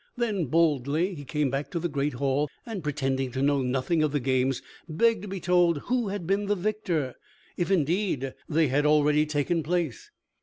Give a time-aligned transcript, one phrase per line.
[0.17, 4.11] Then boldly he came back to the great hall, and pretending to know nothing of
[4.11, 7.13] the games begged to be told who had been the victor,
[7.55, 10.09] if indeed they had already taken place.